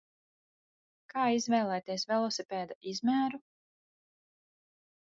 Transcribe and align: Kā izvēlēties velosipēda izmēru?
Kā 1.13 1.25
izvēlēties 1.41 2.07
velosipēda 2.13 2.81
izmēru? 2.95 3.45